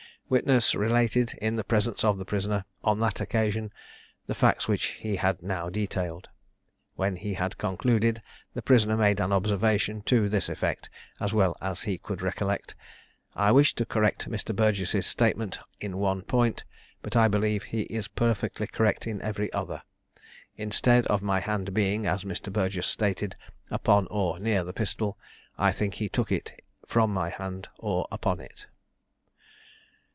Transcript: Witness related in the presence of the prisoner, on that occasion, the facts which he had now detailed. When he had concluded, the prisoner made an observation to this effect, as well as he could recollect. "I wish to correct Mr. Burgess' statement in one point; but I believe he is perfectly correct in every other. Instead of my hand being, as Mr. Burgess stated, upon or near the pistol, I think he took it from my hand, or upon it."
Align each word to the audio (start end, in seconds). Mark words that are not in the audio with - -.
Witness 0.31 0.73
related 0.75 1.33
in 1.41 1.57
the 1.57 1.63
presence 1.65 2.05
of 2.05 2.17
the 2.17 2.23
prisoner, 2.23 2.63
on 2.85 3.01
that 3.01 3.19
occasion, 3.19 3.73
the 4.27 4.33
facts 4.33 4.65
which 4.65 4.85
he 4.85 5.17
had 5.17 5.43
now 5.43 5.67
detailed. 5.69 6.29
When 6.95 7.17
he 7.17 7.33
had 7.33 7.57
concluded, 7.57 8.21
the 8.53 8.61
prisoner 8.61 8.95
made 8.95 9.19
an 9.19 9.33
observation 9.33 10.01
to 10.03 10.29
this 10.29 10.47
effect, 10.47 10.89
as 11.19 11.33
well 11.33 11.57
as 11.59 11.81
he 11.81 11.97
could 11.97 12.21
recollect. 12.21 12.75
"I 13.35 13.51
wish 13.51 13.75
to 13.75 13.85
correct 13.85 14.29
Mr. 14.29 14.55
Burgess' 14.55 15.05
statement 15.05 15.59
in 15.81 15.97
one 15.97 16.21
point; 16.21 16.63
but 17.01 17.17
I 17.17 17.27
believe 17.27 17.63
he 17.63 17.81
is 17.81 18.07
perfectly 18.07 18.67
correct 18.67 19.05
in 19.07 19.21
every 19.21 19.51
other. 19.51 19.83
Instead 20.55 21.05
of 21.07 21.21
my 21.21 21.41
hand 21.41 21.73
being, 21.73 22.07
as 22.07 22.23
Mr. 22.23 22.53
Burgess 22.53 22.87
stated, 22.87 23.35
upon 23.69 24.07
or 24.07 24.39
near 24.39 24.63
the 24.63 24.71
pistol, 24.71 25.17
I 25.57 25.73
think 25.73 25.95
he 25.95 26.07
took 26.07 26.31
it 26.31 26.55
from 26.87 27.13
my 27.13 27.31
hand, 27.31 27.67
or 27.79 28.07
upon 28.09 28.39
it." 28.39 28.67